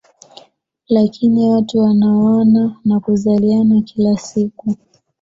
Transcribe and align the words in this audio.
Lakini 0.89 1.49
watu 1.49 1.77
wanaoana 1.79 2.77
na 2.85 2.99
kuzaliana 2.99 3.81
kila 3.81 4.17
siku 4.17 4.75